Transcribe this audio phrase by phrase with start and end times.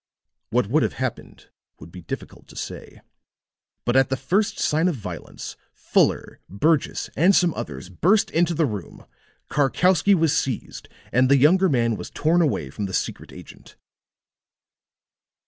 [0.49, 3.01] What would have happened would be difficult to say;
[3.85, 8.65] but at the first sign of violence, Fuller, Burgess and some others burst into the
[8.65, 9.05] room;
[9.51, 13.75] Karkowsky was seized and the younger man was torn away from the secret agent.